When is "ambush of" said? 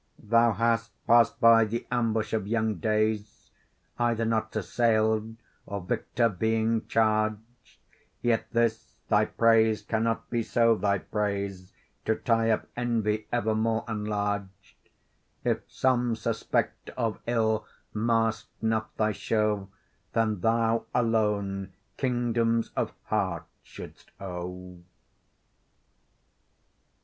1.91-2.47